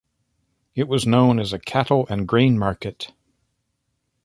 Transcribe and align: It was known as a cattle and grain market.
It 0.73 0.87
was 0.87 1.05
known 1.05 1.39
as 1.39 1.53
a 1.53 1.59
cattle 1.59 2.07
and 2.09 2.27
grain 2.27 2.57
market. 2.57 3.13